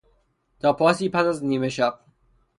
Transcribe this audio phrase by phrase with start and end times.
[0.59, 1.99] تا پاسی پس از نیمه شب